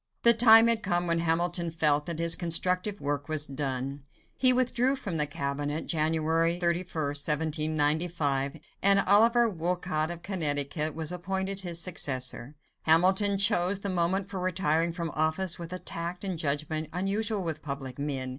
[0.23, 4.01] The time had come when Hamilton felt that his constructive work was done.
[4.35, 11.59] He withdrew from the cabinet (January 31, 1795), and Oliver Wolcott of Connecticut was appointed
[11.59, 12.55] his successor.
[12.85, 17.61] Hamilton chose the moment for retiring from office with a tact and judgment unusual with
[17.61, 18.29] public men.